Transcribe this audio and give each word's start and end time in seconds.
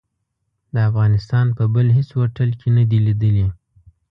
د 0.73 0.75
افغانستان 0.89 1.45
په 1.57 1.63
بل 1.73 1.87
هيڅ 1.97 2.09
هوټل 2.19 2.49
کې 2.59 2.69
نه 2.77 2.83
دي 2.89 2.99
ليدلي. 3.05 3.47